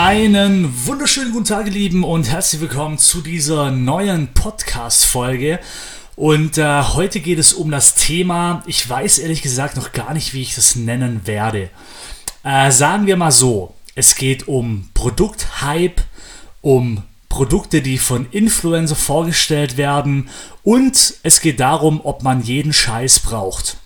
Einen 0.00 0.86
wunderschönen 0.86 1.32
guten 1.32 1.46
Tag, 1.46 1.66
ihr 1.66 1.72
Lieben, 1.72 2.04
und 2.04 2.30
herzlich 2.30 2.60
willkommen 2.60 2.98
zu 2.98 3.20
dieser 3.20 3.72
neuen 3.72 4.32
Podcast-Folge. 4.32 5.58
Und 6.14 6.56
äh, 6.56 6.82
heute 6.82 7.18
geht 7.18 7.40
es 7.40 7.52
um 7.52 7.72
das 7.72 7.96
Thema, 7.96 8.62
ich 8.68 8.88
weiß 8.88 9.18
ehrlich 9.18 9.42
gesagt 9.42 9.76
noch 9.76 9.90
gar 9.90 10.14
nicht, 10.14 10.34
wie 10.34 10.42
ich 10.42 10.54
das 10.54 10.76
nennen 10.76 11.22
werde. 11.24 11.70
Äh, 12.44 12.70
sagen 12.70 13.08
wir 13.08 13.16
mal 13.16 13.32
so, 13.32 13.74
es 13.96 14.14
geht 14.14 14.46
um 14.46 14.88
Produkthype, 14.94 16.04
um 16.60 17.02
Produkte, 17.28 17.82
die 17.82 17.98
von 17.98 18.28
Influencer 18.30 18.94
vorgestellt 18.94 19.76
werden 19.76 20.28
und 20.62 21.14
es 21.24 21.40
geht 21.40 21.58
darum, 21.58 22.00
ob 22.04 22.22
man 22.22 22.40
jeden 22.40 22.72
Scheiß 22.72 23.18
braucht. 23.18 23.78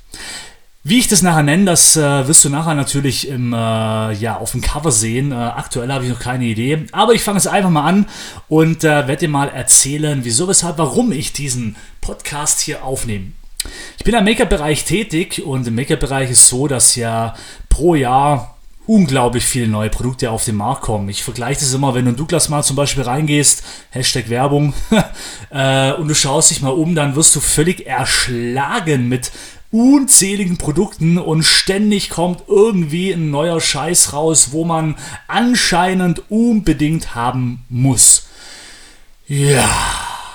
Wie 0.84 0.98
ich 0.98 1.06
das 1.06 1.22
nachher 1.22 1.44
nenne, 1.44 1.64
das 1.64 1.96
äh, 1.96 2.26
wirst 2.26 2.44
du 2.44 2.48
nachher 2.48 2.74
natürlich 2.74 3.28
im, 3.28 3.52
äh, 3.52 3.56
ja, 3.56 4.38
auf 4.38 4.50
dem 4.50 4.60
Cover 4.60 4.90
sehen. 4.90 5.30
Äh, 5.30 5.36
aktuell 5.36 5.92
habe 5.92 6.04
ich 6.04 6.10
noch 6.10 6.18
keine 6.18 6.44
Idee. 6.44 6.86
Aber 6.90 7.12
ich 7.12 7.22
fange 7.22 7.38
es 7.38 7.46
einfach 7.46 7.70
mal 7.70 7.86
an 7.86 8.06
und 8.48 8.82
äh, 8.82 8.88
werde 8.88 9.18
dir 9.18 9.28
mal 9.28 9.48
erzählen, 9.48 10.24
wieso, 10.24 10.48
weshalb, 10.48 10.78
warum 10.78 11.12
ich 11.12 11.32
diesen 11.32 11.76
Podcast 12.00 12.60
hier 12.60 12.84
aufnehme. 12.84 13.30
Ich 13.96 14.02
bin 14.02 14.14
im 14.16 14.24
Make-up-Bereich 14.24 14.84
tätig 14.84 15.44
und 15.46 15.68
im 15.68 15.76
Make-up-Bereich 15.76 16.32
ist 16.32 16.48
so, 16.48 16.66
dass 16.66 16.96
ja 16.96 17.36
pro 17.68 17.94
Jahr 17.94 18.58
unglaublich 18.84 19.44
viele 19.44 19.68
neue 19.68 19.88
Produkte 19.88 20.32
auf 20.32 20.44
den 20.44 20.56
Markt 20.56 20.82
kommen. 20.82 21.08
Ich 21.08 21.22
vergleiche 21.22 21.60
das 21.60 21.72
immer, 21.72 21.94
wenn 21.94 22.06
du 22.06 22.10
in 22.10 22.16
Douglas 22.16 22.48
mal 22.48 22.64
zum 22.64 22.74
Beispiel 22.74 23.04
reingehst, 23.04 23.62
Hashtag 23.90 24.28
Werbung, 24.28 24.74
äh, 25.50 25.92
und 25.92 26.08
du 26.08 26.14
schaust 26.16 26.50
dich 26.50 26.60
mal 26.60 26.70
um, 26.70 26.96
dann 26.96 27.14
wirst 27.14 27.36
du 27.36 27.40
völlig 27.40 27.86
erschlagen 27.86 29.08
mit 29.08 29.30
unzähligen 29.72 30.58
Produkten 30.58 31.18
und 31.18 31.42
ständig 31.42 32.10
kommt 32.10 32.44
irgendwie 32.46 33.10
ein 33.10 33.30
neuer 33.30 33.60
Scheiß 33.60 34.12
raus, 34.12 34.52
wo 34.52 34.64
man 34.64 34.96
anscheinend 35.26 36.30
unbedingt 36.30 37.14
haben 37.14 37.64
muss. 37.68 38.26
Ja, 39.26 39.68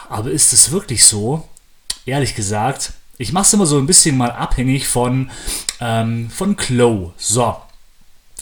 aber 0.09 0.31
ist 0.31 0.53
es 0.53 0.71
wirklich 0.71 1.05
so? 1.05 1.47
Ehrlich 2.05 2.35
gesagt, 2.35 2.93
ich 3.19 3.31
mache 3.31 3.45
es 3.45 3.53
immer 3.53 3.67
so 3.67 3.77
ein 3.77 3.85
bisschen 3.85 4.17
mal 4.17 4.31
abhängig 4.31 4.88
von, 4.88 5.30
ähm, 5.80 6.30
von 6.31 6.55
Glow. 6.55 7.13
So. 7.17 7.55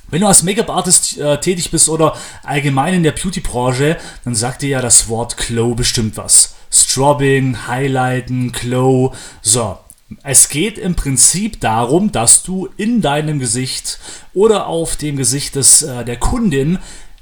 Wenn 0.09 0.21
du 0.21 0.27
als 0.27 0.43
Make-up-Artist 0.43 1.17
äh, 1.17 1.39
tätig 1.41 1.71
bist 1.71 1.89
oder 1.89 2.15
allgemein 2.43 2.93
in 2.93 3.03
der 3.03 3.11
Beauty-Branche, 3.11 3.97
dann 4.23 4.35
sagt 4.35 4.61
dir 4.61 4.69
ja 4.69 4.81
das 4.81 5.09
Wort 5.09 5.35
Glow 5.35 5.75
bestimmt 5.75 6.15
was. 6.15 6.55
Strobbing, 6.71 7.67
Highlighten, 7.67 8.51
Glow. 8.51 9.13
So, 9.41 9.77
es 10.23 10.49
geht 10.49 10.77
im 10.77 10.95
Prinzip 10.95 11.59
darum, 11.61 12.11
dass 12.11 12.43
du 12.43 12.69
in 12.77 13.01
deinem 13.01 13.39
Gesicht 13.39 13.99
oder 14.33 14.67
auf 14.67 14.95
dem 14.95 15.17
Gesicht 15.17 15.55
des, 15.55 15.81
äh, 15.81 16.05
der 16.05 16.17
Kundin 16.17 16.79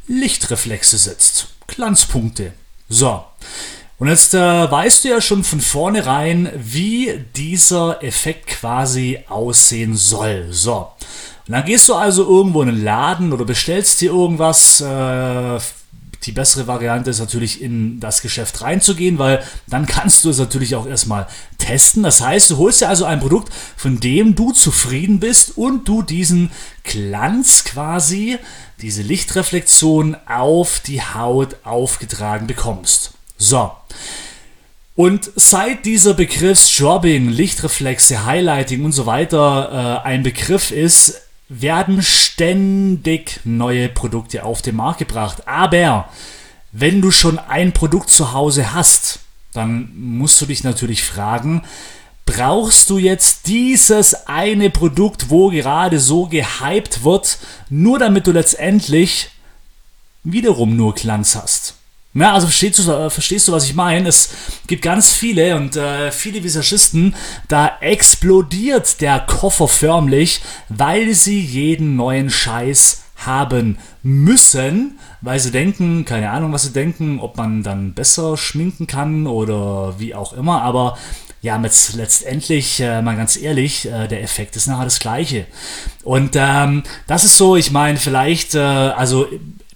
Lichtreflexe 0.08 0.98
setzt. 0.98 1.48
Glanzpunkte. 1.68 2.54
So. 2.90 3.24
Und 4.00 4.10
jetzt 4.10 4.34
äh, 4.34 4.40
weißt 4.40 5.06
du 5.06 5.10
ja 5.10 5.22
schon 5.22 5.46
von 5.46 5.62
vornherein, 5.62 6.52
wie 6.56 7.24
dieser 7.36 8.04
Effekt 8.04 8.48
quasi 8.48 9.20
aussehen 9.30 9.96
soll. 9.96 10.48
So. 10.52 10.92
Und 11.48 11.54
dann 11.54 11.66
gehst 11.66 11.88
du 11.88 11.94
also 11.94 12.28
irgendwo 12.28 12.62
in 12.64 12.70
einen 12.70 12.84
Laden 12.84 13.32
oder 13.32 13.46
bestellst 13.46 14.02
dir 14.02 14.12
irgendwas, 14.12 14.82
äh, 14.82 15.60
die 16.26 16.32
bessere 16.32 16.68
Variante 16.68 17.10
ist 17.10 17.20
natürlich 17.20 17.62
in 17.62 18.00
das 18.00 18.22
Geschäft 18.22 18.62
reinzugehen, 18.62 19.20
weil 19.20 19.44
dann 19.68 19.86
kannst 19.86 20.24
du 20.24 20.30
es 20.30 20.38
natürlich 20.38 20.76
auch 20.76 20.88
erstmal 20.88 21.28
testen. 21.58 22.04
Das 22.04 22.22
heißt, 22.22 22.52
du 22.52 22.58
holst 22.58 22.82
dir 22.82 22.90
also 22.90 23.06
ein 23.06 23.20
Produkt, 23.20 23.52
von 23.76 24.00
dem 24.00 24.36
du 24.36 24.52
zufrieden 24.52 25.20
bist 25.20 25.58
und 25.58 25.88
du 25.88 26.02
diesen 26.02 26.52
Glanz 26.84 27.64
quasi, 27.64 28.38
diese 28.82 29.02
Lichtreflexion 29.02 30.18
auf 30.26 30.82
die 30.86 31.02
Haut 31.02 31.58
aufgetragen 31.64 32.48
bekommst. 32.48 33.12
So. 33.38 33.72
Und 34.96 35.32
seit 35.36 35.86
dieser 35.86 36.14
Begriff 36.14 36.60
Strobbing, 36.60 37.30
Lichtreflexe, 37.30 38.26
Highlighting 38.26 38.86
und 38.86 38.92
so 38.92 39.06
weiter 39.08 40.02
äh, 40.04 40.08
ein 40.08 40.22
Begriff 40.22 40.70
ist, 40.70 41.23
werden 41.50 42.02
ständig 42.02 43.40
neue 43.44 43.90
Produkte 43.90 44.44
auf 44.44 44.62
den 44.62 44.76
Markt 44.76 45.00
gebracht. 45.00 45.48
Aber 45.48 46.10
wenn 46.72 47.02
du 47.02 47.12
schon 47.12 47.38
ein 47.40 47.74
Produkt 47.74 48.10
zu 48.10 48.34
Hause 48.34 48.74
hast, 48.74 49.20
dann 49.54 49.92
musst 49.96 50.42
du 50.42 50.46
dich 50.46 50.64
natürlich 50.64 51.04
fragen, 51.04 51.64
brauchst 52.26 52.90
du 52.90 52.98
jetzt 52.98 53.48
dieses 53.48 54.28
eine 54.28 54.70
Produkt, 54.70 55.30
wo 55.30 55.50
gerade 55.50 56.00
so 56.00 56.26
gehypt 56.26 57.04
wird, 57.04 57.38
nur 57.70 58.00
damit 58.00 58.26
du 58.28 58.32
letztendlich 58.32 59.30
wiederum 60.24 60.76
nur 60.76 60.96
Glanz 60.96 61.36
hast? 61.36 61.76
Ja, 62.16 62.34
also 62.34 62.46
verstehst 62.48 62.80
du, 62.80 63.10
verstehst 63.10 63.48
du, 63.48 63.52
was 63.52 63.66
ich 63.66 63.74
meine? 63.74 64.08
Es 64.08 64.30
gibt 64.68 64.84
ganz 64.84 65.14
viele 65.14 65.56
und 65.56 65.76
äh, 65.76 66.12
viele 66.12 66.44
Visagisten, 66.44 67.16
da 67.48 67.78
explodiert 67.82 69.02
der 69.02 69.20
Koffer 69.22 69.68
förmlich, 69.68 70.42
weil 70.70 71.16
sie 71.16 71.40
jeden 71.40 71.96
neuen 71.96 72.30
Scheiß 72.30 73.04
haben 73.26 73.80
müssen, 74.04 75.00
weil 75.22 75.40
sie 75.40 75.52
denken, 75.52 76.06
keine 76.06 76.30
Ahnung, 76.30 76.52
was 76.52 76.64
sie 76.64 76.74
denken, 76.74 77.20
ob 77.20 77.38
man 77.38 77.64
dann 77.64 77.94
besser 77.94 78.38
schminken 78.38 78.86
kann 78.86 79.26
oder 79.26 80.00
wie 80.00 80.14
auch 80.14 80.34
immer, 80.34 80.62
aber 80.62 80.98
ja, 81.42 81.58
mit 81.58 81.74
letztendlich, 81.96 82.80
äh, 82.80 83.02
mal 83.02 83.18
ganz 83.18 83.36
ehrlich, 83.36 83.86
äh, 83.86 84.08
der 84.08 84.24
Effekt 84.24 84.56
ist 84.56 84.68
nachher 84.68 84.86
das 84.86 85.00
gleiche. 85.00 85.46
Und 86.04 86.36
ähm, 86.36 86.84
das 87.06 87.26
ist 87.26 87.38
so, 87.38 87.58
ich 87.58 87.70
meine, 87.72 87.98
vielleicht, 87.98 88.56
äh, 88.56 88.60
also 88.60 89.28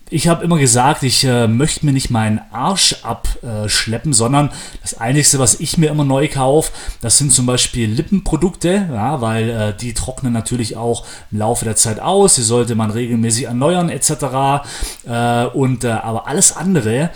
ich 0.09 0.27
habe 0.27 0.43
immer 0.43 0.57
gesagt, 0.57 1.03
ich 1.03 1.23
äh, 1.25 1.47
möchte 1.47 1.85
mir 1.85 1.91
nicht 1.91 2.09
meinen 2.09 2.39
Arsch 2.51 2.95
abschleppen, 3.03 4.13
sondern 4.13 4.51
das 4.81 4.99
Einzige, 4.99 5.39
was 5.39 5.59
ich 5.59 5.77
mir 5.77 5.89
immer 5.89 6.05
neu 6.05 6.27
kaufe, 6.27 6.71
das 7.01 7.17
sind 7.17 7.33
zum 7.33 7.45
Beispiel 7.45 7.89
Lippenprodukte, 7.89 8.89
ja, 8.91 9.21
weil 9.21 9.49
äh, 9.49 9.73
die 9.75 9.93
trocknen 9.93 10.33
natürlich 10.33 10.77
auch 10.77 11.05
im 11.31 11.39
Laufe 11.39 11.65
der 11.65 11.75
Zeit 11.75 11.99
aus, 11.99 12.35
die 12.35 12.41
sollte 12.41 12.75
man 12.75 12.91
regelmäßig 12.91 13.45
erneuern 13.45 13.89
etc. 13.89 14.65
Äh, 15.05 15.45
und 15.47 15.83
äh, 15.83 15.89
aber 15.89 16.27
alles 16.27 16.55
andere 16.55 17.09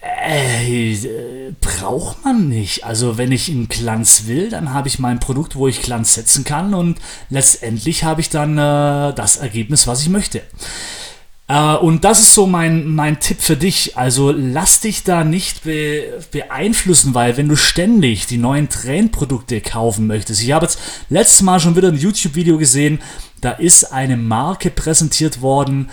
äh, 0.00 1.52
braucht 1.60 2.24
man 2.24 2.48
nicht. 2.48 2.84
Also 2.84 3.18
wenn 3.18 3.32
ich 3.32 3.50
einen 3.50 3.68
Glanz 3.68 4.24
will, 4.26 4.48
dann 4.48 4.72
habe 4.72 4.88
ich 4.88 4.98
mein 4.98 5.20
Produkt, 5.20 5.56
wo 5.56 5.68
ich 5.68 5.82
Glanz 5.82 6.14
setzen 6.14 6.44
kann 6.44 6.74
und 6.74 6.98
letztendlich 7.30 8.04
habe 8.04 8.20
ich 8.20 8.30
dann 8.30 8.56
äh, 8.56 9.12
das 9.14 9.36
Ergebnis, 9.36 9.86
was 9.86 10.02
ich 10.02 10.08
möchte. 10.08 10.42
Äh, 11.48 11.76
und 11.76 12.04
das 12.04 12.20
ist 12.20 12.34
so 12.34 12.46
mein, 12.46 12.86
mein 12.86 13.18
Tipp 13.18 13.40
für 13.40 13.56
dich. 13.56 13.96
Also 13.96 14.30
lass 14.30 14.80
dich 14.80 15.02
da 15.02 15.24
nicht 15.24 15.64
be 15.64 16.20
beeinflussen, 16.30 17.14
weil 17.14 17.36
wenn 17.36 17.48
du 17.48 17.56
ständig 17.56 18.26
die 18.26 18.36
neuen 18.36 18.68
Trendprodukte 18.68 19.60
kaufen 19.60 20.06
möchtest. 20.06 20.42
Ich 20.42 20.52
habe 20.52 20.66
jetzt 20.66 20.78
letztes 21.08 21.42
Mal 21.42 21.58
schon 21.58 21.74
wieder 21.74 21.88
ein 21.88 21.98
YouTube-Video 21.98 22.58
gesehen, 22.58 23.00
da 23.40 23.52
ist 23.52 23.92
eine 23.92 24.16
Marke 24.16 24.70
präsentiert 24.70 25.40
worden. 25.40 25.90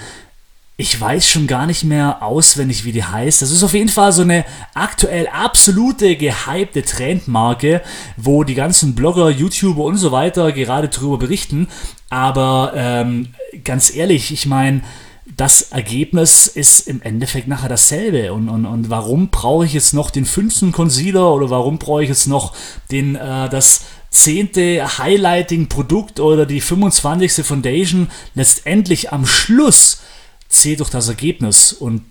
Ich 0.78 1.00
weiß 1.00 1.26
schon 1.30 1.48
gar 1.48 1.68
nicht 1.68 1.86
mehr 1.86 2.22
auswendig, 2.22 2.84
wie 2.84 2.92
die 2.92 3.04
heißt. 3.06 3.42
Das 3.42 3.52
ist 3.52 3.64
auf 3.64 3.74
jeden 3.74 3.88
Fall 3.88 4.12
so 4.12 4.24
eine 4.24 4.44
aktuell 4.74 5.28
absolute 5.28 6.18
gehypte 6.18 6.84
Trendmarke, 6.84 7.82
wo 8.18 8.44
die 8.44 8.56
ganzen 8.56 8.94
Blogger, 8.94 9.30
YouTuber 9.30 9.86
und 9.86 9.96
so 9.96 10.12
weiter 10.12 10.52
gerade 10.52 10.90
drüber 10.90 11.18
berichten. 11.18 11.70
Aber 12.10 12.74
ähm, 12.76 13.30
ganz 13.64 13.96
ehrlich, 13.96 14.34
ich 14.34 14.48
meine, 14.48 14.82
das 15.26 15.72
Ergebnis 15.72 16.48
ist 16.48 16.88
im 16.88 17.02
Endeffekt 17.02 17.48
nachher 17.48 17.70
dasselbe. 17.70 18.32
Und, 18.34 18.48
und, 18.48 18.66
und 18.66 18.90
warum 18.90 19.30
brauche 19.30 19.66
ich 19.66 19.74
jetzt 19.74 19.94
noch 19.94 20.12
den 20.12 20.26
fünften 20.26 20.72
Concealer 20.72 21.34
oder 21.34 21.50
warum 21.50 21.80
brauche 21.80 22.04
ich 22.04 22.10
jetzt 22.10 22.28
noch 22.28 22.54
den, 22.92 23.16
äh, 23.16 23.50
das 23.50 23.82
zehnte 24.12 24.98
Highlighting-Produkt 25.00 26.20
oder 26.20 26.46
die 26.46 26.62
25. 26.62 27.46
Foundation? 27.46 28.10
Letztendlich 28.36 29.12
am 29.12 29.26
Schluss 29.26 30.02
zählt 30.48 30.80
doch 30.80 30.90
das 30.90 31.10
Ergebnis. 31.10 31.74
Und 31.74 32.04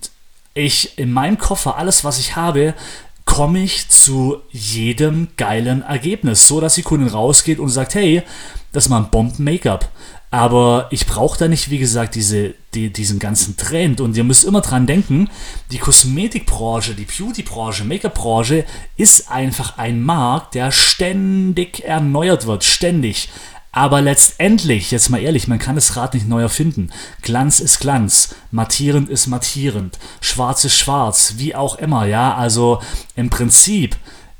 ich 0.54 0.98
in 0.98 1.12
meinem 1.12 1.38
Koffer, 1.38 1.76
alles 1.76 2.04
was 2.04 2.18
ich 2.18 2.34
habe, 2.34 2.74
komme 3.34 3.64
ich 3.64 3.88
zu 3.88 4.42
jedem 4.52 5.26
geilen 5.36 5.82
Ergebnis, 5.82 6.46
so 6.46 6.60
dass 6.60 6.76
die 6.76 6.84
Kundin 6.84 7.08
rausgeht 7.08 7.58
und 7.58 7.68
sagt, 7.68 7.96
hey, 7.96 8.22
das 8.70 8.84
ist 8.84 8.90
mal 8.90 8.98
ein 8.98 9.10
Bomben-Make-up. 9.10 9.90
Aber 10.30 10.86
ich 10.92 11.04
brauche 11.04 11.36
da 11.36 11.48
nicht, 11.48 11.68
wie 11.68 11.78
gesagt, 11.78 12.14
diese, 12.14 12.54
die, 12.74 12.92
diesen 12.92 13.18
ganzen 13.18 13.56
Trend. 13.56 14.00
Und 14.00 14.16
ihr 14.16 14.22
müsst 14.22 14.44
immer 14.44 14.60
dran 14.60 14.86
denken, 14.86 15.30
die 15.72 15.78
Kosmetikbranche, 15.78 16.94
die 16.94 17.06
Beautybranche, 17.06 17.82
Make-up-Branche 17.82 18.64
ist 18.96 19.32
einfach 19.32 19.78
ein 19.78 20.00
Markt, 20.00 20.54
der 20.54 20.70
ständig 20.70 21.82
erneuert 21.82 22.46
wird. 22.46 22.62
Ständig. 22.62 23.30
Aber 23.76 24.00
letztendlich, 24.00 24.92
jetzt 24.92 25.10
mal 25.10 25.20
ehrlich, 25.20 25.48
man 25.48 25.58
kann 25.58 25.74
das 25.74 25.96
Rad 25.96 26.14
nicht 26.14 26.28
neu 26.28 26.42
erfinden. 26.42 26.90
Glanz 27.22 27.58
ist 27.58 27.80
Glanz, 27.80 28.36
mattierend 28.52 29.08
ist 29.08 29.26
mattierend, 29.26 29.98
schwarz 30.20 30.64
ist 30.64 30.78
schwarz, 30.78 31.34
wie 31.38 31.56
auch 31.56 31.74
immer, 31.74 32.06
ja. 32.06 32.36
Also 32.36 32.80
im 33.16 33.30
Prinzip 33.30 33.96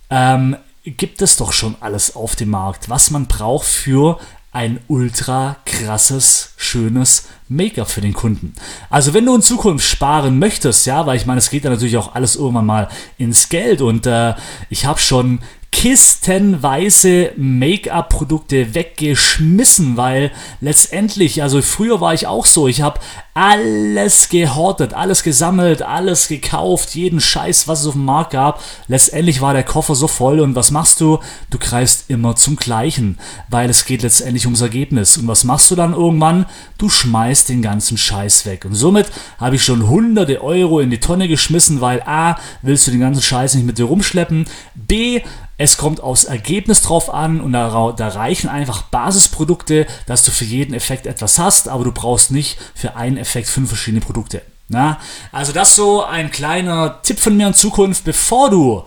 ähm, 0.08 0.56
gibt 0.84 1.20
es 1.20 1.36
doch 1.36 1.52
schon 1.52 1.74
alles 1.80 2.14
auf 2.14 2.36
dem 2.36 2.50
Markt, 2.50 2.88
was 2.88 3.10
man 3.10 3.26
braucht 3.26 3.66
für 3.66 4.20
ein 4.52 4.78
ultra 4.86 5.56
krasses, 5.66 6.52
schönes 6.56 7.26
Make-up 7.48 7.90
für 7.90 8.00
den 8.00 8.14
Kunden. 8.14 8.54
Also 8.88 9.14
wenn 9.14 9.26
du 9.26 9.34
in 9.34 9.42
Zukunft 9.42 9.84
sparen 9.84 10.38
möchtest, 10.38 10.86
ja, 10.86 11.06
weil 11.06 11.16
ich 11.16 11.26
meine, 11.26 11.38
es 11.38 11.50
geht 11.50 11.64
ja 11.64 11.70
natürlich 11.70 11.96
auch 11.96 12.14
alles 12.14 12.36
irgendwann 12.36 12.66
mal 12.66 12.88
ins 13.18 13.48
Geld 13.48 13.80
und 13.80 14.06
äh, 14.06 14.34
ich 14.70 14.86
habe 14.86 15.00
schon 15.00 15.40
kistenweise 15.74 17.32
Make-up-Produkte 17.36 18.74
weggeschmissen, 18.74 19.96
weil 19.96 20.30
letztendlich, 20.60 21.42
also 21.42 21.60
früher 21.62 22.00
war 22.00 22.14
ich 22.14 22.28
auch 22.28 22.46
so, 22.46 22.68
ich 22.68 22.80
habe 22.80 23.00
alles 23.34 24.28
gehortet, 24.28 24.94
alles 24.94 25.24
gesammelt, 25.24 25.82
alles 25.82 26.28
gekauft, 26.28 26.94
jeden 26.94 27.20
Scheiß, 27.20 27.66
was 27.66 27.80
es 27.80 27.88
auf 27.88 27.94
dem 27.94 28.04
Markt 28.04 28.30
gab. 28.30 28.62
Letztendlich 28.86 29.40
war 29.40 29.52
der 29.52 29.64
Koffer 29.64 29.96
so 29.96 30.06
voll 30.06 30.38
und 30.38 30.54
was 30.54 30.70
machst 30.70 31.00
du? 31.00 31.18
Du 31.50 31.58
greifst 31.58 32.04
immer 32.08 32.36
zum 32.36 32.54
Gleichen, 32.54 33.18
weil 33.48 33.68
es 33.68 33.84
geht 33.84 34.02
letztendlich 34.02 34.46
ums 34.46 34.60
Ergebnis. 34.60 35.16
Und 35.16 35.26
was 35.26 35.42
machst 35.42 35.68
du 35.72 35.74
dann 35.74 35.94
irgendwann? 35.94 36.46
Du 36.78 36.88
schmeißt 36.88 37.48
den 37.48 37.60
ganzen 37.60 37.98
Scheiß 37.98 38.46
weg. 38.46 38.64
Und 38.64 38.76
somit 38.76 39.10
habe 39.38 39.56
ich 39.56 39.64
schon 39.64 39.88
hunderte 39.88 40.40
Euro 40.40 40.78
in 40.78 40.90
die 40.90 41.00
Tonne 41.00 41.26
geschmissen, 41.26 41.80
weil 41.80 42.02
A, 42.02 42.36
willst 42.62 42.86
du 42.86 42.92
den 42.92 43.00
ganzen 43.00 43.22
Scheiß 43.22 43.56
nicht 43.56 43.66
mit 43.66 43.78
dir 43.78 43.86
rumschleppen, 43.86 44.46
B, 44.76 45.22
es 45.56 45.76
kommt 45.76 46.00
aufs 46.00 46.24
Ergebnis 46.24 46.82
drauf 46.82 47.12
an 47.12 47.40
und 47.40 47.52
da, 47.52 47.94
da, 47.96 48.08
reichen 48.08 48.48
einfach 48.48 48.82
Basisprodukte, 48.82 49.86
dass 50.06 50.24
du 50.24 50.30
für 50.30 50.44
jeden 50.44 50.74
Effekt 50.74 51.06
etwas 51.06 51.38
hast, 51.38 51.68
aber 51.68 51.84
du 51.84 51.92
brauchst 51.92 52.30
nicht 52.30 52.58
für 52.74 52.96
einen 52.96 53.16
Effekt 53.16 53.48
fünf 53.48 53.68
verschiedene 53.68 54.00
Produkte. 54.00 54.42
Na? 54.68 54.98
Also 55.30 55.52
das 55.52 55.76
so 55.76 56.02
ein 56.04 56.30
kleiner 56.30 57.00
Tipp 57.02 57.18
von 57.18 57.36
mir 57.36 57.46
in 57.46 57.54
Zukunft, 57.54 58.04
bevor 58.04 58.50
du 58.50 58.84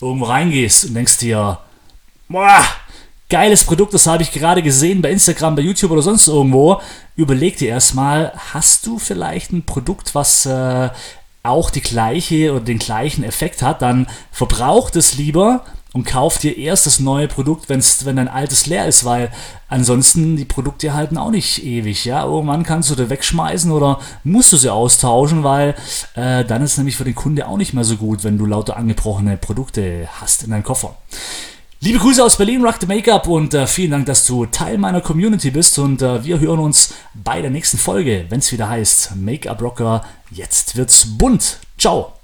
irgendwo 0.00 0.26
reingehst 0.26 0.84
und 0.84 0.94
denkst 0.94 1.18
dir, 1.18 1.58
boah, 2.28 2.62
geiles 3.28 3.64
Produkt, 3.64 3.94
das 3.94 4.06
habe 4.06 4.22
ich 4.22 4.32
gerade 4.32 4.62
gesehen 4.62 5.02
bei 5.02 5.10
Instagram, 5.10 5.56
bei 5.56 5.62
YouTube 5.62 5.90
oder 5.90 6.02
sonst 6.02 6.28
irgendwo. 6.28 6.80
Überleg 7.16 7.56
dir 7.56 7.70
erstmal, 7.70 8.32
hast 8.52 8.86
du 8.86 8.98
vielleicht 8.98 9.52
ein 9.52 9.64
Produkt, 9.64 10.14
was 10.14 10.46
äh, 10.46 10.90
auch 11.42 11.70
die 11.70 11.80
gleiche 11.80 12.52
oder 12.52 12.64
den 12.64 12.78
gleichen 12.78 13.24
Effekt 13.24 13.62
hat, 13.62 13.82
dann 13.82 14.06
verbraucht 14.30 14.96
es 14.96 15.14
lieber 15.16 15.64
und 15.94 16.04
kauf 16.04 16.38
dir 16.38 16.58
erst 16.58 16.86
das 16.86 16.98
neue 16.98 17.28
Produkt, 17.28 17.68
wenn's, 17.68 18.04
wenn 18.04 18.16
dein 18.16 18.26
altes 18.26 18.66
leer 18.66 18.86
ist, 18.86 19.04
weil 19.04 19.30
ansonsten 19.68 20.36
die 20.36 20.44
Produkte 20.44 20.92
halten 20.92 21.16
auch 21.16 21.30
nicht 21.30 21.64
ewig. 21.64 22.04
Ja? 22.04 22.24
Irgendwann 22.24 22.64
kannst 22.64 22.90
du 22.90 22.96
die 22.96 23.08
wegschmeißen 23.08 23.70
oder 23.70 24.00
musst 24.24 24.52
du 24.52 24.56
sie 24.56 24.70
austauschen, 24.70 25.44
weil 25.44 25.76
äh, 26.16 26.44
dann 26.44 26.62
ist 26.62 26.72
es 26.72 26.78
nämlich 26.78 26.96
für 26.96 27.04
den 27.04 27.14
Kunde 27.14 27.46
auch 27.46 27.56
nicht 27.56 27.74
mehr 27.74 27.84
so 27.84 27.96
gut, 27.96 28.24
wenn 28.24 28.38
du 28.38 28.44
lauter 28.44 28.76
angebrochene 28.76 29.36
Produkte 29.36 30.08
hast 30.20 30.42
in 30.42 30.50
deinem 30.50 30.64
Koffer. 30.64 30.96
Liebe 31.78 32.00
Grüße 32.00 32.24
aus 32.24 32.38
Berlin, 32.38 32.64
Rock 32.64 32.76
the 32.80 32.86
Makeup 32.86 33.28
und 33.28 33.54
äh, 33.54 33.68
vielen 33.68 33.92
Dank, 33.92 34.06
dass 34.06 34.26
du 34.26 34.46
Teil 34.46 34.78
meiner 34.78 35.00
Community 35.00 35.52
bist 35.52 35.78
und 35.78 36.02
äh, 36.02 36.24
wir 36.24 36.40
hören 36.40 36.58
uns 36.58 36.92
bei 37.14 37.40
der 37.40 37.50
nächsten 37.50 37.78
Folge, 37.78 38.26
wenn 38.30 38.40
es 38.40 38.50
wieder 38.50 38.68
heißt 38.68 39.14
Make-up 39.14 39.62
Rocker, 39.62 40.04
jetzt 40.32 40.74
wird's 40.74 41.06
bunt. 41.06 41.58
Ciao! 41.78 42.23